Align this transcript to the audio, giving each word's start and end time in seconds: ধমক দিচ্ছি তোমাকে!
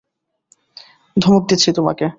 ধমক 1.17 1.43
দিচ্ছি 1.49 1.69
তোমাকে! 1.71 2.05